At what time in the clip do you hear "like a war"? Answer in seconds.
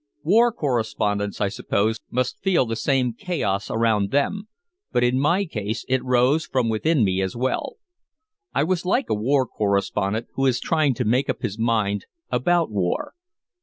8.83-9.45